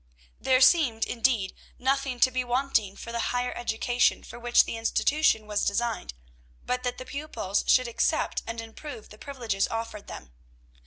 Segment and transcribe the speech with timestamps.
[0.39, 5.45] There seemed, indeed, nothing to be wanting for the "higher education" for which the institution
[5.45, 6.15] was designed,
[6.65, 10.31] but that the pupils should accept and improve the privileges offered them.